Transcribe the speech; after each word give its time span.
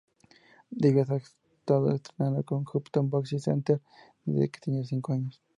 Davis 0.71 1.11
ha 1.11 1.17
estado 1.17 1.91
entrenando 1.91 2.39
en 2.39 2.63
Upton 2.73 3.07
Boxing 3.11 3.39
Center 3.39 3.79
desde 4.25 4.49
que 4.49 4.59
tenía 4.59 4.83
cinco 4.83 5.13
años. 5.13 5.39